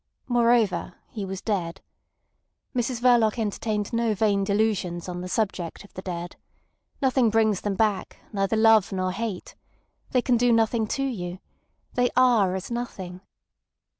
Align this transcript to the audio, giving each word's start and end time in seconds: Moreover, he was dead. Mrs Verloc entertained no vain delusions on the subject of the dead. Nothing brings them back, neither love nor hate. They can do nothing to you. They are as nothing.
Moreover, 0.27 0.95
he 1.11 1.25
was 1.25 1.41
dead. 1.43 1.79
Mrs 2.75 3.01
Verloc 3.01 3.37
entertained 3.37 3.93
no 3.93 4.15
vain 4.15 4.43
delusions 4.43 5.07
on 5.07 5.21
the 5.21 5.29
subject 5.29 5.83
of 5.83 5.93
the 5.93 6.01
dead. 6.01 6.37
Nothing 7.03 7.29
brings 7.29 7.61
them 7.61 7.75
back, 7.75 8.17
neither 8.33 8.57
love 8.57 8.91
nor 8.91 9.11
hate. 9.11 9.53
They 10.09 10.23
can 10.23 10.37
do 10.37 10.51
nothing 10.51 10.87
to 10.87 11.03
you. 11.03 11.37
They 11.93 12.09
are 12.17 12.55
as 12.55 12.71
nothing. 12.71 13.21